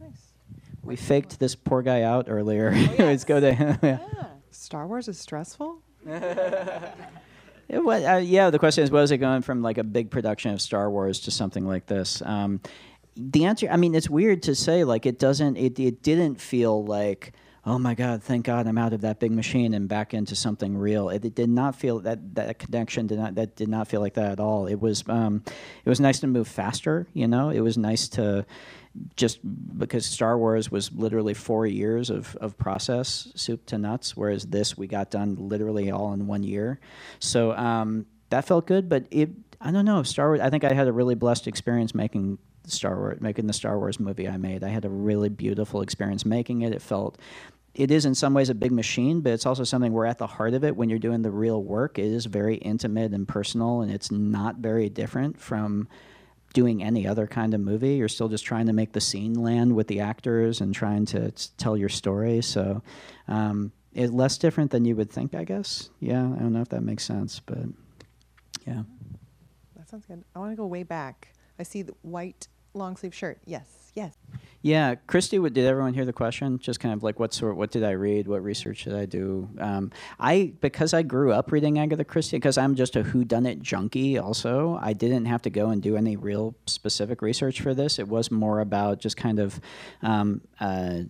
[0.00, 0.32] Nice.
[0.82, 2.72] We faked this poor guy out earlier.
[2.74, 3.78] Oh, Let's go to him.
[3.82, 3.98] yeah.
[4.14, 4.26] Yeah.
[4.50, 5.78] Star Wars is stressful.
[7.68, 10.50] It wa- uh, yeah, the question is, was it going from like a big production
[10.52, 12.20] of Star Wars to something like this?
[12.22, 12.60] Um,
[13.16, 14.84] the answer, I mean, it's weird to say.
[14.84, 15.56] Like, it doesn't.
[15.56, 17.32] It it didn't feel like.
[17.66, 18.22] Oh my God!
[18.22, 21.10] Thank God I'm out of that big machine and back into something real.
[21.10, 24.14] It, it did not feel that that connection did not that did not feel like
[24.14, 24.66] that at all.
[24.66, 25.42] It was um,
[25.84, 27.06] it was nice to move faster.
[27.12, 28.46] You know, it was nice to
[29.16, 29.38] just
[29.78, 34.76] because Star Wars was literally four years of, of process, soup to nuts, whereas this
[34.76, 36.80] we got done literally all in one year.
[37.18, 40.40] So um, that felt good, but it I don't know Star Wars.
[40.40, 42.38] I think I had a really blessed experience making
[42.70, 44.64] Star Wars, making the Star Wars movie I made.
[44.64, 46.72] I had a really beautiful experience making it.
[46.72, 47.18] It felt
[47.74, 50.26] it is in some ways a big machine, but it's also something we're at the
[50.26, 51.98] heart of it when you're doing the real work.
[51.98, 55.88] It is very intimate and personal, and it's not very different from
[56.52, 57.94] doing any other kind of movie.
[57.94, 61.30] You're still just trying to make the scene land with the actors and trying to
[61.58, 62.42] tell your story.
[62.42, 62.82] So
[63.28, 65.90] um, it's less different than you would think, I guess.
[66.00, 67.66] Yeah, I don't know if that makes sense, but
[68.66, 68.82] yeah.
[69.76, 70.24] That sounds good.
[70.34, 71.32] I want to go way back.
[71.58, 73.38] I see the white long sleeve shirt.
[73.44, 74.14] Yes, yes.
[74.62, 76.58] Yeah, Christy, what- did everyone hear the question?
[76.58, 78.28] Just kind of like what sort, what did I read?
[78.28, 79.48] What research did I do?
[79.58, 84.18] Um, I because I grew up reading Agatha Christie, because I'm just a whodunit junkie.
[84.18, 87.98] Also, I didn't have to go and do any real specific research for this.
[87.98, 89.58] It was more about just kind of,
[90.02, 91.00] um, uh,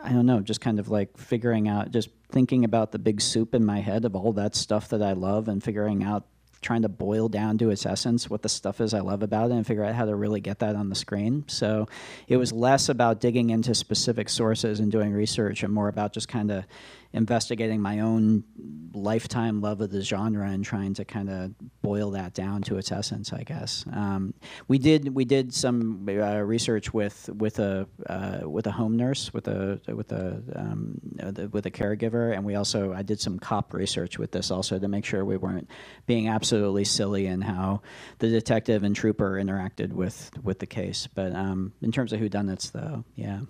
[0.00, 3.56] I don't know, just kind of like figuring out, just thinking about the big soup
[3.56, 6.26] in my head of all that stuff that I love, and figuring out
[6.62, 9.54] trying to boil down to its essence what the stuff is I love about it
[9.54, 11.44] and figure out how to really get that on the screen.
[11.46, 11.88] So
[12.28, 16.28] it was less about digging into specific sources and doing research and more about just
[16.28, 16.64] kind of
[17.12, 18.44] investigating my own
[18.92, 22.92] lifetime love of the genre and trying to kind of boil that down to its
[22.92, 23.84] essence, I guess.
[23.92, 24.34] Um,
[24.68, 29.32] we did we did some uh, research with with a uh, with a home nurse
[29.32, 33.38] with a with a um, uh, with a caregiver, and we also I did some
[33.38, 35.68] cop research with this also to make sure we weren't
[36.06, 37.82] being absolutely silly in how
[38.18, 41.08] the detective and trooper interacted with with the case.
[41.12, 43.40] But um, in terms of whodunits, though, yeah.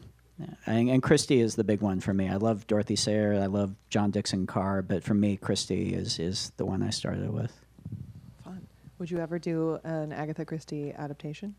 [0.67, 2.29] And, and Christie is the big one for me.
[2.29, 3.41] I love Dorothy Sayers.
[3.41, 7.31] I love John Dickson Carr, but for me, Christie is is the one I started
[7.31, 7.53] with.
[8.45, 8.67] Fun.
[8.99, 11.55] Would you ever do an Agatha Christie adaptation?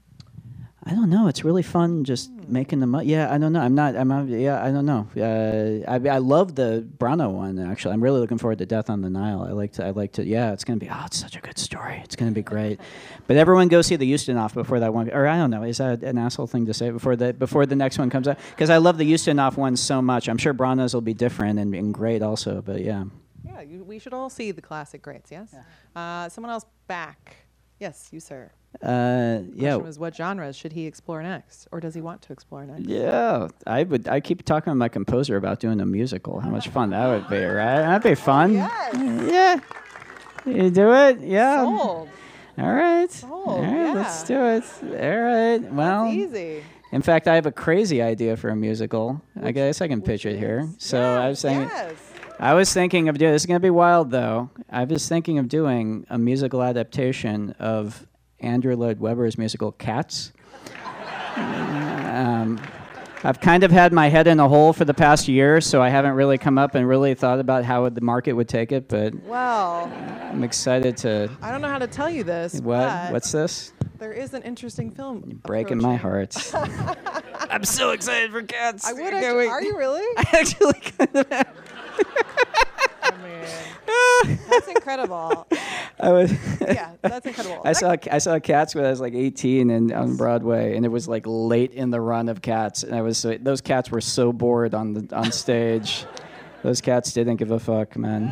[0.83, 1.27] I don't know.
[1.27, 3.03] It's really fun just making them up.
[3.05, 3.61] Yeah, I don't know.
[3.61, 3.95] I'm not.
[3.95, 4.07] I'm.
[4.07, 5.07] Not, yeah, I don't know.
[5.15, 7.93] Uh, I I love the Branagh one actually.
[7.93, 9.45] I'm really looking forward to Death on the Nile.
[9.47, 9.85] I like to.
[9.85, 10.25] I like to.
[10.25, 10.89] Yeah, it's gonna be.
[10.89, 12.01] Oh, it's such a good story.
[12.03, 12.79] It's gonna be great.
[13.27, 15.11] but everyone go see the Ustinov before that one.
[15.11, 15.61] Or I don't know.
[15.61, 18.39] Is that an asshole thing to say before the before the next one comes out?
[18.49, 20.27] Because I love the Ustinov one so much.
[20.27, 22.63] I'm sure Branagh's will be different and, and great also.
[22.63, 23.03] But yeah.
[23.45, 25.31] Yeah, you, we should all see the classic greats.
[25.31, 25.53] Yes.
[25.95, 27.35] Uh, someone else back.
[27.79, 28.51] Yes, you sir.
[28.81, 29.71] Uh, yeah.
[29.73, 32.87] Question was what genres should he explore next, or does he want to explore next?
[32.87, 34.07] Yeah, I would.
[34.07, 36.39] I keep talking to my composer about doing a musical.
[36.39, 37.77] How much fun that would be, right?
[37.81, 38.53] That'd be fun.
[38.53, 38.95] Yes.
[38.95, 39.59] Yeah.
[40.45, 41.19] You do it?
[41.21, 41.57] Yeah.
[41.63, 42.09] Sold.
[42.57, 43.11] All right.
[43.11, 43.93] Sold, All right.
[43.95, 44.63] Let's do it.
[44.83, 45.59] All right.
[45.71, 46.63] Well, It's easy.
[46.91, 49.21] in fact, I have a crazy idea for a musical.
[49.41, 50.67] I guess I can pitch it here.
[50.77, 51.61] So I was saying.
[51.61, 51.93] Yes.
[52.39, 53.33] I was thinking of doing.
[53.33, 54.49] This is gonna be wild, though.
[54.69, 58.07] I was thinking of doing a musical adaptation of
[58.41, 60.33] Andrew Lloyd Webber's musical Cats.
[61.35, 62.59] um,
[63.23, 65.89] I've kind of had my head in a hole for the past year, so I
[65.89, 68.87] haven't really come up and really thought about how the market would take it.
[68.89, 69.91] But Well,
[70.31, 71.29] I'm excited to.
[71.41, 72.59] I don't know how to tell you this.
[72.59, 73.11] What?
[73.11, 73.73] What's this?
[73.99, 75.39] There is an interesting film.
[75.45, 76.35] Breaking my heart.
[77.51, 78.87] I'm so excited for Cats.
[78.87, 79.13] I would.
[79.13, 80.01] Actually, are you really?
[80.17, 81.45] I actually kind of am.
[83.03, 83.45] I mean,
[84.49, 85.47] that's incredible.
[85.99, 86.31] I was.
[86.61, 87.61] Yeah, that's incredible.
[87.65, 90.89] I saw I saw Cats when I was like 18 and on Broadway, and it
[90.89, 94.01] was like late in the run of Cats, and I was so- those cats were
[94.01, 96.05] so bored on the on stage.
[96.63, 98.29] Those cats didn't give a fuck, man.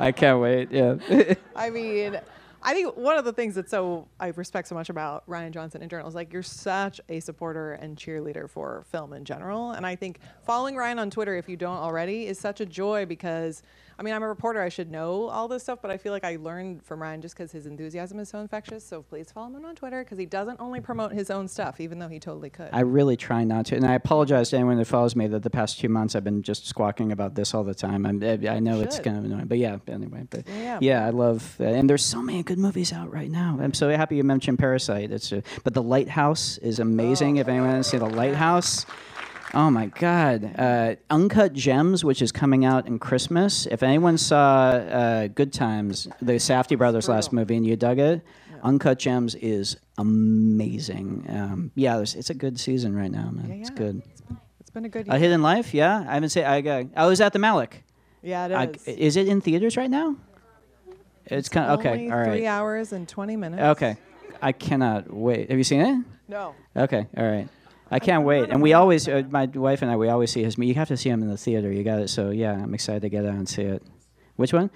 [0.00, 0.72] I can't wait.
[0.72, 1.34] Yeah.
[1.54, 2.18] I mean,
[2.62, 5.82] I think one of the things that so I respect so much about Rian Johnson
[5.82, 9.72] in general is like you're such a supporter and cheerleader for film in general.
[9.72, 13.04] And I think following Rian on Twitter, if you don't already, is such a joy
[13.04, 13.62] because
[13.98, 16.24] I mean I'm a reporter, I should know all this stuff, but I feel like
[16.24, 18.84] I learned from Rian just because his enthusiasm is so infectious.
[18.84, 21.98] So please follow him on Twitter because he doesn't only promote his own stuff, even
[21.98, 22.70] though he totally could.
[22.72, 25.50] I really try not to, and I apologize to anyone that follows me that the
[25.50, 28.04] past two months I've been just squawking about this all the time.
[28.06, 29.78] I'm, I know it's kind of annoying, but yeah.
[29.88, 30.78] Anyway, but Yeah.
[30.80, 33.58] yeah, I love, uh, and there's so many good movies out right now.
[33.60, 35.10] I'm so happy you mentioned Parasite.
[35.12, 37.36] It's, uh, but The Lighthouse is amazing.
[37.36, 38.86] if anyone has seen The Lighthouse.
[39.54, 40.50] Oh my God!
[40.58, 43.66] Uh, Uncut Gems, which is coming out in Christmas.
[43.66, 48.20] If anyone saw uh, Good Times, the Safdie brothers' last movie, and you dug it,
[48.64, 51.26] Uncut Gems is amazing.
[51.28, 53.46] Um, yeah, there's, it's a good season right now, man.
[53.48, 53.76] Yeah, It's yeah.
[53.76, 54.02] good.
[54.60, 55.18] it's been a good A year.
[55.20, 56.04] Hidden Life, yeah.
[56.08, 56.44] I haven't seen.
[56.44, 56.86] I got.
[56.96, 57.74] I was at the Malick.
[58.22, 58.86] yeah, it I, is.
[58.88, 60.16] is it in theaters right now?
[61.26, 61.90] It's kind of okay.
[61.90, 62.44] Only All Three right.
[62.46, 63.62] hours and twenty minutes.
[63.62, 63.96] Okay.
[64.42, 65.48] I cannot wait.
[65.48, 66.04] Have you seen it?
[66.28, 66.54] No.
[66.76, 67.06] Okay.
[67.16, 67.48] All right.
[67.90, 68.50] I can't wait.
[68.50, 70.56] And we always, uh, my wife and I, we always see his.
[70.58, 71.70] You have to see him in the theater.
[71.70, 72.08] You got it.
[72.08, 73.82] So yeah, I'm excited to get out and see it.
[74.36, 74.70] Which one?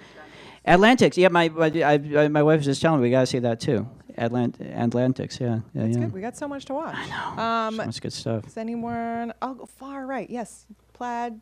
[0.65, 1.17] Atlantics.
[1.17, 3.59] Yeah, my I, I, my wife was just telling me we got to see that
[3.59, 3.87] too.
[4.17, 5.39] Atlant Atlantics.
[5.39, 5.59] Yeah.
[5.73, 5.83] Yeah.
[5.83, 6.03] It's yeah.
[6.03, 6.13] good.
[6.13, 6.95] We got so much to watch.
[7.07, 8.45] So Um, much good stuff.
[8.47, 9.33] Is anyone?
[9.41, 10.29] I'll go far right.
[10.29, 10.65] Yes.
[10.93, 11.39] Plaid.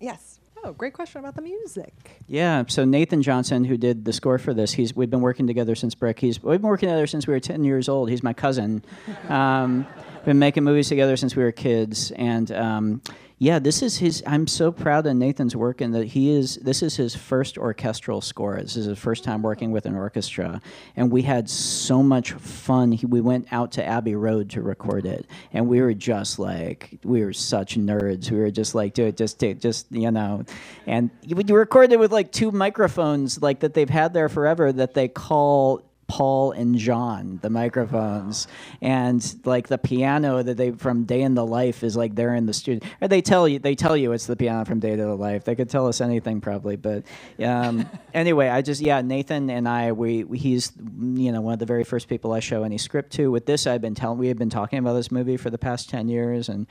[0.00, 0.40] Yes.
[0.64, 1.94] Oh, great question about the music.
[2.26, 5.76] Yeah, so Nathan Johnson, who did the score for this, he's we've been working together
[5.76, 6.18] since Brick.
[6.18, 8.10] He's we've been working together since we were ten years old.
[8.10, 8.84] He's my cousin.
[9.28, 9.86] Um,
[10.28, 13.00] been making movies together since we were kids, and um,
[13.38, 14.22] yeah, this is his.
[14.26, 16.56] I'm so proud of Nathan's work, and that he is.
[16.56, 18.58] This is his first orchestral score.
[18.60, 20.60] This is his first time working with an orchestra,
[20.96, 22.92] and we had so much fun.
[22.92, 26.98] He, we went out to Abbey Road to record it, and we were just like
[27.04, 28.30] we were such nerds.
[28.30, 30.44] We were just like, dude, just take, just you know,
[30.86, 34.92] and you, record it with like two microphones, like that they've had there forever, that
[34.92, 38.48] they call Paul and John, the microphones,
[38.80, 42.46] and like the piano that they from Day in the Life is like they're in
[42.46, 42.88] the studio.
[43.02, 45.44] Or they tell you they tell you it's the piano from Day to the Life.
[45.44, 47.04] They could tell us anything probably, but
[47.44, 51.58] um, anyway, I just yeah, Nathan and I we, we he's you know one of
[51.58, 53.30] the very first people I show any script to.
[53.30, 55.90] With this, I've been telling we have been talking about this movie for the past
[55.90, 56.66] ten years, and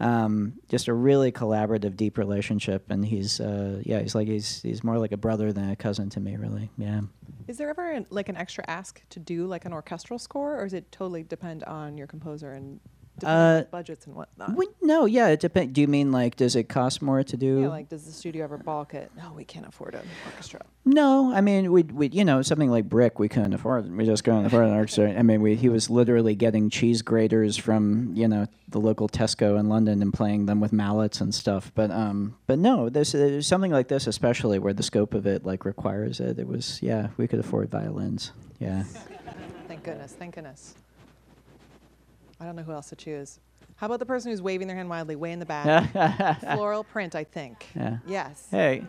[0.00, 2.90] um, just a really collaborative, deep relationship.
[2.90, 6.10] And he's uh, yeah, he's like he's he's more like a brother than a cousin
[6.10, 6.70] to me, really.
[6.76, 7.00] Yeah.
[7.48, 10.64] Is there ever an, like an extra ask to do like an orchestral score, or
[10.64, 12.80] does it totally depend on your composer and
[13.22, 14.56] Uh, budgets and whatnot?
[14.56, 15.72] We, no, yeah, it depends.
[15.74, 17.60] Do you mean like, does it cost more to do?
[17.62, 19.12] yeah, like does the studio ever balk it?
[19.16, 20.62] No, we can't afford an orchestra.
[20.84, 23.94] no, I mean, we, we, you know, something like Brick, we couldn't afford.
[23.96, 25.12] We just couldn't afford an orchestra.
[25.12, 29.58] I mean, we, he was literally getting cheese graters from, you know, the local Tesco
[29.60, 31.70] in London and playing them with mallets and stuff.
[31.74, 35.44] But, um, but no, there's, there's something like this, especially where the scope of it
[35.44, 36.38] like requires it.
[36.38, 38.32] It was, yeah, we could afford violins.
[38.58, 38.82] Yeah.
[39.68, 40.12] Thank goodness.
[40.12, 40.74] Thank goodness.
[42.42, 43.38] I don't know who else to choose.
[43.76, 46.40] How about the person who's waving their hand wildly, way in the back?
[46.40, 47.68] Floral print, I think.
[47.76, 47.98] Yeah.
[48.04, 48.48] Yes.
[48.50, 48.82] hey.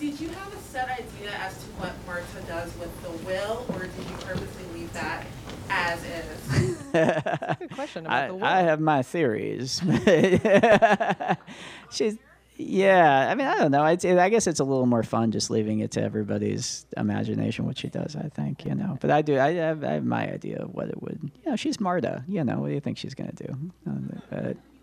[0.00, 3.80] Did you have a set idea as to what Marta does with the will, or
[3.80, 5.26] did you purposely leave that
[5.68, 6.80] as is?
[6.94, 8.44] a Good question about I, the will.
[8.44, 9.82] I have my theories.
[11.92, 12.16] She's,
[12.56, 13.28] yeah.
[13.30, 13.82] I mean, I don't know.
[13.82, 17.88] I guess it's a little more fun just leaving it to everybody's imagination what she
[17.88, 18.16] does.
[18.16, 18.98] I think you know.
[19.00, 19.38] But I do.
[19.38, 21.30] I have, I have my idea of what it would.
[21.44, 22.24] You know, she's Marta.
[22.28, 23.52] You know, what do you think she's gonna do?
[23.86, 24.22] Um,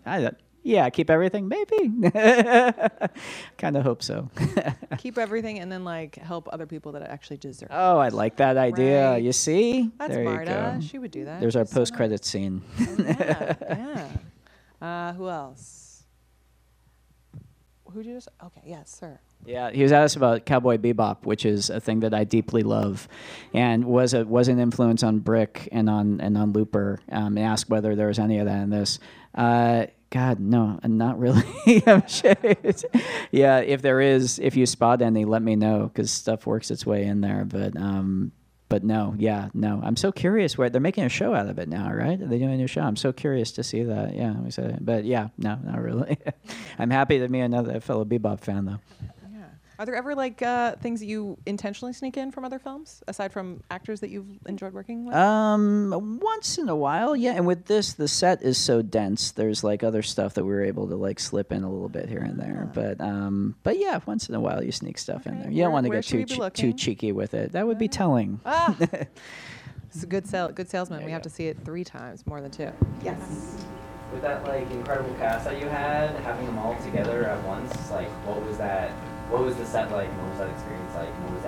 [0.06, 0.30] I.
[0.66, 1.46] Yeah, keep everything.
[1.46, 2.10] Maybe.
[3.58, 4.30] kind of hope so.
[4.96, 7.68] Keep everything and then like help other people that actually deserve.
[7.68, 7.74] it.
[7.74, 9.10] oh, I like that idea.
[9.10, 9.22] Right.
[9.22, 9.90] You see?
[9.98, 10.72] That's there Marta.
[10.74, 10.86] You go.
[10.86, 11.42] She would do that.
[11.42, 12.62] There's our She's so post-credit scene.
[12.98, 13.54] yeah,
[14.80, 14.86] yeah.
[14.86, 15.93] Uh, who else?
[17.94, 18.28] Who did you just?
[18.44, 19.20] Okay, yes, sir.
[19.46, 23.06] Yeah, he was asked about Cowboy Bebop, which is a thing that I deeply love,
[23.52, 26.98] and was a was an influence on Brick and on and on Looper.
[27.12, 28.98] Um, and asked whether there was any of that in this.
[29.32, 31.44] Uh, God, no, not really.
[33.30, 36.84] Yeah, if there is, if you spot any, let me know because stuff works its
[36.84, 37.44] way in there.
[37.44, 38.32] But um,
[38.74, 39.80] but no, yeah, no.
[39.84, 40.58] I'm so curious.
[40.58, 42.20] Where they're making a show out of it now, right?
[42.20, 42.80] Are they doing a new show?
[42.80, 44.16] I'm so curious to see that.
[44.16, 46.18] Yeah, we said, but yeah, no, not really.
[46.80, 48.80] I'm happy to be another fellow Bebop fan though.
[49.76, 49.82] Yeah.
[49.82, 53.32] Are there ever like uh, things that you intentionally sneak in from other films, aside
[53.32, 55.14] from actors that you've enjoyed working with?
[55.14, 57.32] Um, once in a while, yeah.
[57.32, 59.32] And with this, the set is so dense.
[59.32, 62.08] There's like other stuff that we were able to like slip in a little bit
[62.08, 62.70] here and there.
[62.72, 65.50] But um, but yeah, once in a while you sneak stuff in there.
[65.50, 67.52] You don't want to get too che- too cheeky with it.
[67.52, 68.40] That would be telling.
[68.46, 68.76] ah,
[69.90, 71.00] it's a good sale, good salesman.
[71.00, 71.28] There we have go.
[71.28, 72.70] to see it three times, more than two.
[73.02, 73.18] Yes.
[74.12, 78.08] With that like incredible cast that you had, having them all together at once, like
[78.26, 78.92] what was that?
[79.28, 80.08] What was the set like?
[80.10, 81.08] What was that experience like?
[81.24, 81.44] What was?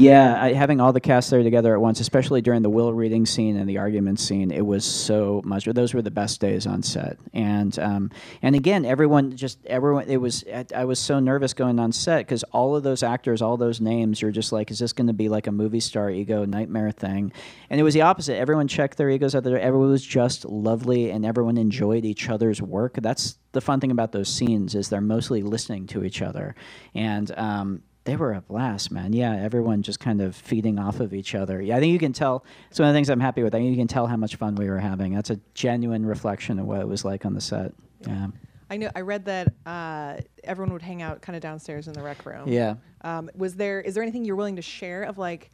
[0.00, 3.26] Yeah, I, having all the cast there together at once, especially during the will reading
[3.26, 5.66] scene and the argument scene, it was so much.
[5.66, 8.10] Those were the best days on set, and um,
[8.40, 10.08] and again, everyone just everyone.
[10.08, 13.42] It was I, I was so nervous going on set because all of those actors,
[13.42, 16.10] all those names, you're just like, is this going to be like a movie star
[16.10, 17.32] ego nightmare thing?
[17.68, 18.36] And it was the opposite.
[18.36, 19.60] Everyone checked their egos out there.
[19.60, 22.94] Everyone was just lovely, and everyone enjoyed each other's work.
[22.94, 26.54] That's the fun thing about those scenes is they're mostly listening to each other,
[26.94, 29.12] and um, they were a blast, man.
[29.12, 31.60] Yeah, everyone just kind of feeding off of each other.
[31.60, 32.44] Yeah, I think you can tell.
[32.70, 33.54] It's one of the things I'm happy with.
[33.54, 35.14] I think you can tell how much fun we were having.
[35.14, 37.72] That's a genuine reflection of what it was like on the set.
[38.06, 38.28] Yeah.
[38.70, 38.90] I know.
[38.94, 42.48] I read that uh, everyone would hang out kind of downstairs in the rec room.
[42.48, 42.76] Yeah.
[43.02, 43.80] Um, was there?
[43.80, 45.50] Is there anything you're willing to share of like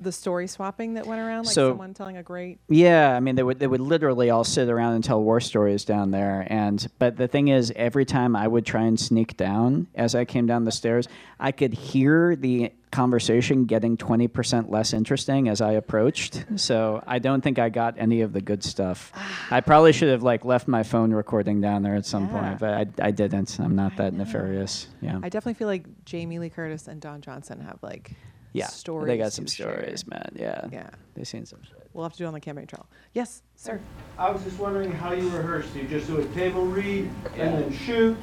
[0.00, 1.44] the story swapping that went around?
[1.46, 2.58] Like So- someone telling a great.
[2.68, 5.84] Yeah, I mean they would they would literally all sit around and tell war stories
[5.84, 6.46] down there.
[6.50, 10.24] And but the thing is, every time I would try and sneak down as I
[10.24, 11.08] came down the stairs,
[11.40, 16.44] I could hear the conversation getting twenty percent less interesting as I approached.
[16.56, 19.12] So I don't think I got any of the good stuff.
[19.50, 22.40] I probably should have like left my phone recording down there at some Yeah.
[22.40, 23.58] point, but I, I didn't.
[23.60, 24.88] I'm not that nefarious.
[25.02, 25.16] Yeah.
[25.22, 28.12] I definitely feel like Jamie Lee Curtis and Don Johnson have like
[28.56, 28.66] yeah.
[28.66, 29.08] stories.
[29.08, 29.72] They got to some share.
[29.72, 30.30] stories, man.
[30.34, 30.66] Yeah.
[30.70, 30.90] Yeah.
[31.14, 31.88] They've seen some shit.
[31.92, 32.86] We'll have to do it on the campaign trail.
[33.14, 33.80] Yes, sir.
[34.18, 35.72] I was just wondering how you rehearsed.
[35.72, 38.16] Do you just do a table read and then shoot?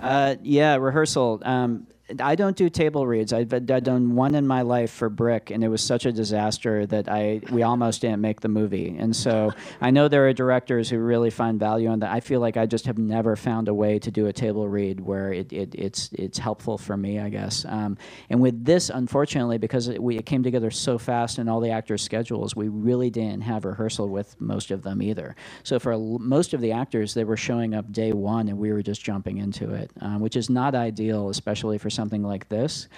[0.00, 1.40] Uh, yeah, rehearsal.
[1.44, 1.86] Um,
[2.20, 3.32] I don't do table reads.
[3.32, 6.84] I've, I've done one in my life for Brick, and it was such a disaster
[6.86, 8.96] that I we almost didn't make the movie.
[8.98, 12.10] And so I know there are directors who really find value in that.
[12.10, 15.00] I feel like I just have never found a way to do a table read
[15.00, 17.64] where it, it it's it's helpful for me, I guess.
[17.68, 17.96] Um,
[18.28, 21.70] and with this, unfortunately, because it, we it came together so fast and all the
[21.70, 25.36] actors' schedules, we really didn't have rehearsal with most of them either.
[25.62, 28.82] So for most of the actors, they were showing up day one, and we were
[28.82, 32.88] just jumping into it, um, which is not ideal, especially for something like this.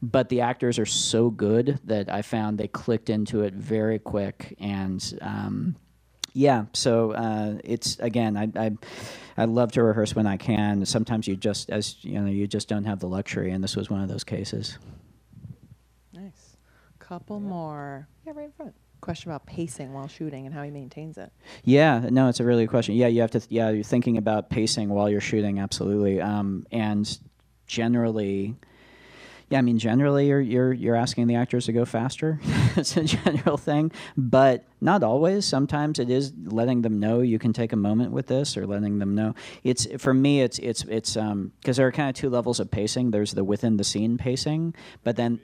[0.00, 4.54] But the actors are so good that I found they clicked into it very quick,
[4.60, 5.76] and um,
[6.34, 6.66] yeah.
[6.72, 8.70] So uh, it's again, I, I
[9.36, 10.84] I love to rehearse when I can.
[10.84, 13.90] Sometimes you just, as you know, you just don't have the luxury, and this was
[13.90, 14.78] one of those cases.
[16.12, 16.56] Nice.
[16.98, 18.08] Couple more.
[18.26, 18.74] Yeah, right in front.
[19.00, 21.32] Question about pacing while shooting and how he maintains it.
[21.64, 22.96] Yeah, no, it's a really good question.
[22.96, 23.40] Yeah, you have to.
[23.48, 26.20] yeah, you're thinking about pacing while you're shooting, absolutely.
[26.20, 27.18] Um, and
[27.68, 28.56] generally,
[29.50, 32.38] yeah, I mean, generally, you're you're you're asking the actors to go faster.
[32.76, 35.46] it's a general thing, but not always.
[35.46, 38.98] Sometimes it is letting them know you can take a moment with this, or letting
[38.98, 39.34] them know.
[39.62, 42.70] It's for me, it's it's it's um because there are kind of two levels of
[42.70, 43.10] pacing.
[43.10, 45.40] There's the within the scene pacing, but then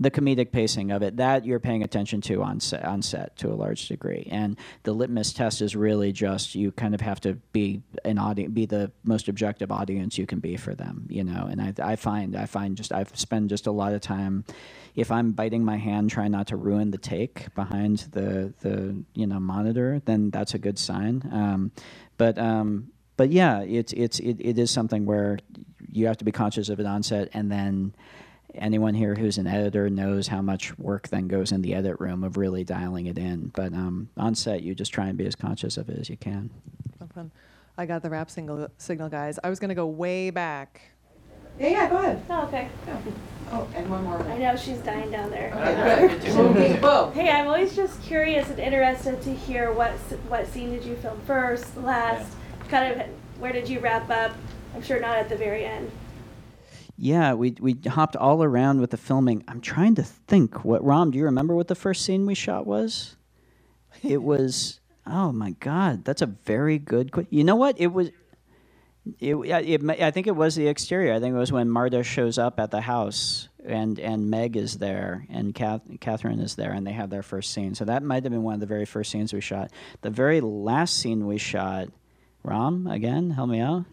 [0.00, 3.48] the comedic pacing of it that you're paying attention to on set, on set to
[3.48, 4.26] a large degree.
[4.30, 8.52] And the litmus test is really just you kind of have to be an audience
[8.52, 11.46] be the most objective audience you can be for them you know?
[11.50, 14.44] And I, I find I find just I've spent just a lot of time
[14.94, 19.26] if I'm biting my hand trying not to ruin the take behind the the you
[19.26, 21.28] know monitor then that's a good sign.
[21.30, 21.72] Um,
[22.16, 25.38] but um, but yeah it's it's it, it is something where
[25.90, 27.94] you have to be conscious of it on set and then
[28.54, 32.24] anyone here who's an editor knows how much work then goes in the edit room
[32.24, 33.48] of really dialing it in.
[33.54, 36.16] But um, on set, you just try and be as conscious of it as you
[36.16, 36.50] can.
[37.14, 37.30] Fun.
[37.76, 39.38] I got the rap single signal, guys.
[39.42, 40.80] I was gonna go way back.
[41.58, 42.22] Yeah, yeah, go ahead.
[42.30, 42.68] Oh, okay.
[43.50, 44.22] Oh, and one more.
[44.22, 45.52] I know she's dying down there.
[46.22, 47.12] Okay, good.
[47.12, 49.92] Hey, I'm always just curious and interested to hear what
[50.28, 52.32] what scene did you film first, last,
[52.68, 54.32] kind of where did you wrap up?
[54.74, 55.90] I'm sure not at the very end.
[57.04, 59.42] Yeah, we we hopped all around with the filming.
[59.48, 60.64] I'm trying to think.
[60.64, 61.10] What Ram?
[61.10, 63.16] Do you remember what the first scene we shot was?
[64.04, 64.78] It was.
[65.04, 67.10] Oh my God, that's a very good.
[67.10, 67.80] que- You know what?
[67.80, 68.10] It was.
[69.18, 71.12] It, yeah, it, I think it was the exterior.
[71.12, 74.78] I think it was when Marta shows up at the house and and Meg is
[74.78, 77.74] there and Kath, Katherine is there and they have their first scene.
[77.74, 79.72] So that might have been one of the very first scenes we shot.
[80.02, 81.88] The very last scene we shot,
[82.44, 83.86] Ram again, help me out.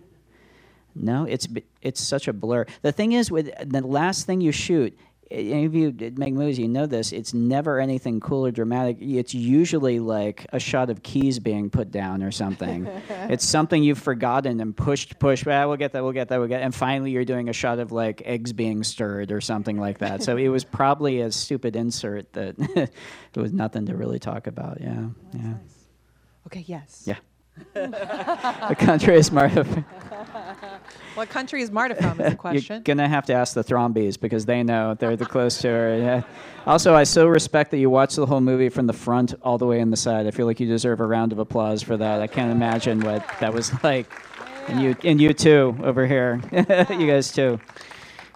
[0.96, 1.48] No, it's
[1.82, 2.66] it's such a blur.
[2.82, 4.98] The thing is, with the last thing you shoot,
[5.32, 7.12] any of you make movies, you know this.
[7.12, 8.98] It's never anything cool or dramatic.
[9.00, 12.88] It's usually like a shot of keys being put down or something.
[13.30, 15.46] it's something you've forgotten and pushed, pushed.
[15.48, 16.02] Ah, we'll get that.
[16.04, 16.40] We'll get that.
[16.40, 16.64] We'll get.
[16.64, 20.24] And finally, you're doing a shot of like eggs being stirred or something like that.
[20.24, 22.58] so it was probably a stupid insert that
[23.34, 24.82] there was nothing to really talk about.
[24.82, 25.54] Yeah, yeah,
[26.48, 27.04] Okay, yes.
[27.06, 27.18] yeah.
[27.74, 29.66] The country is Marta.
[31.16, 32.12] What country is Marta from?
[32.12, 32.84] Is the You're question.
[32.84, 35.98] gonna have to ask the Thrombeys because they know they're the close to her.
[35.98, 36.22] Yeah.
[36.66, 39.66] Also, I so respect that you watched the whole movie from the front all the
[39.66, 40.28] way in the side.
[40.28, 42.22] I feel like you deserve a round of applause for that.
[42.22, 44.10] I can't imagine what that was like.
[44.68, 46.40] And you, and you too, over here.
[46.52, 47.60] you guys too.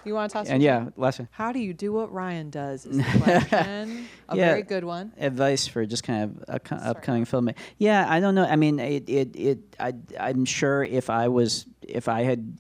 [0.06, 0.48] You want to toss?
[0.50, 2.86] And yeah, lesson How do you do what Rian does?
[2.86, 4.08] Is the question.
[4.30, 4.48] a Yeah.
[4.50, 5.14] very good one.
[5.18, 7.56] advice for just kind of a, co- upcoming filmmaker.
[7.78, 8.46] Yeah, I don't know.
[8.46, 12.58] I mean, it, it, it I, I'm sure if I was, if I had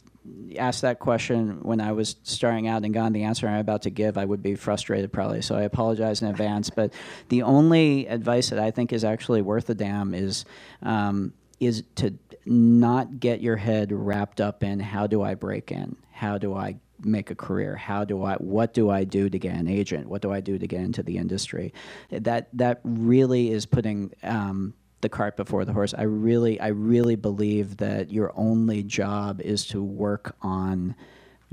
[0.57, 3.89] asked that question when I was starting out and gotten the answer I'm about to
[3.89, 5.41] give, I would be frustrated probably.
[5.41, 6.69] So I apologize in advance.
[6.69, 6.93] But
[7.29, 10.45] the only advice that I think is actually worth a damn is,
[10.81, 11.33] um,
[11.65, 15.95] is to not get your head wrapped up in how do I break in?
[16.11, 17.75] How do I make a career?
[17.75, 20.07] How do I what do I do to get an agent?
[20.07, 21.73] What do I do to get into the industry?
[22.11, 25.93] That that really is putting um, the cart before the horse.
[25.93, 30.95] I really I really believe that your only job is to work on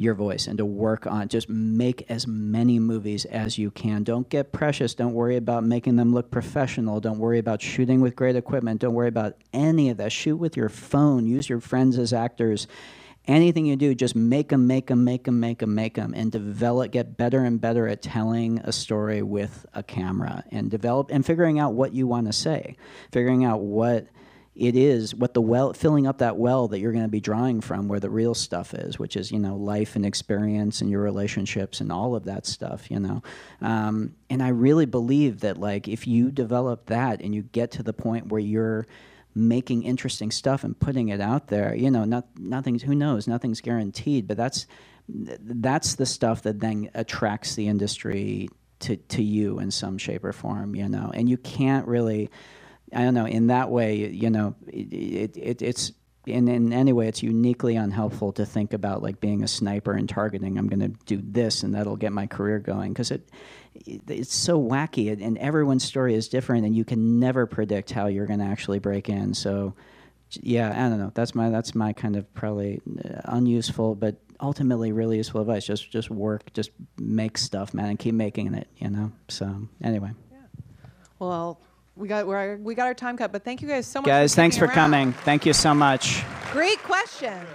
[0.00, 4.02] your voice and to work on just make as many movies as you can.
[4.02, 4.94] Don't get precious.
[4.94, 7.00] Don't worry about making them look professional.
[7.00, 8.80] Don't worry about shooting with great equipment.
[8.80, 10.10] Don't worry about any of that.
[10.10, 11.26] Shoot with your phone.
[11.26, 12.66] Use your friends as actors.
[13.26, 16.32] Anything you do, just make them, make them, make them, make them, make them, and
[16.32, 16.90] develop.
[16.90, 21.58] Get better and better at telling a story with a camera, and develop and figuring
[21.58, 22.76] out what you want to say,
[23.12, 24.06] figuring out what
[24.54, 27.60] it is what the well filling up that well that you're going to be drawing
[27.60, 31.00] from where the real stuff is which is you know life and experience and your
[31.00, 33.22] relationships and all of that stuff you know?
[33.60, 37.82] Um, and i really believe that like if you develop that and you get to
[37.82, 38.86] the point where you're
[39.34, 43.28] making interesting stuff and putting it out there you know not nothing's who knows?
[43.28, 44.66] Nothing's guaranteed but that's
[45.08, 48.48] that's the stuff that then attracts the industry
[48.80, 51.12] to, to you in some shape or form you know?
[51.14, 52.30] And you can't really
[52.92, 53.26] I don't know.
[53.26, 55.92] In that way, you know, it, it, it, it's
[56.26, 60.08] in in any way, it's uniquely unhelpful to think about like being a sniper and
[60.08, 60.58] targeting.
[60.58, 63.28] I'm going to do this, and that'll get my career going because it,
[63.74, 68.06] it it's so wacky, and, everyone's story is different, and you can never predict how
[68.06, 69.32] you're going to actually break in.
[69.32, 69.74] So,
[70.32, 71.12] yeah, I don't know.
[71.14, 75.64] That's my that's my kind of probably uh, unuseful, but ultimately really useful advice.
[75.64, 78.68] Just just work, just make stuff, man, and keep making it.
[78.76, 79.12] You know.
[79.28, 80.10] So anyway.
[80.30, 80.38] Yeah.
[81.18, 81.60] Well,
[81.96, 84.06] we got we're, we got our time cut, but thank you guys so much.
[84.06, 84.74] Guys, thanks for around.
[84.74, 85.12] coming.
[85.12, 86.24] Thank you so much.
[86.52, 87.46] Great questions.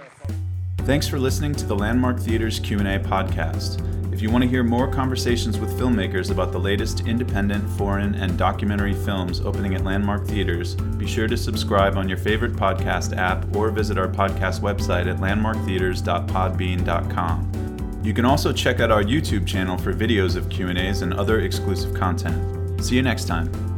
[0.78, 3.82] Thanks for listening to the Landmark Theater's Q&A podcast.
[4.12, 8.38] If you want to hear more conversations with filmmakers about the latest independent, foreign, and
[8.38, 13.54] documentary films opening at Landmark Theaters, be sure to subscribe on your favorite podcast app
[13.54, 18.00] or visit our podcast website at landmarktheaters.podbean.com.
[18.02, 21.92] You can also check out our YouTube channel for videos of Q&As and other exclusive
[21.92, 22.82] content.
[22.82, 23.75] See you next time.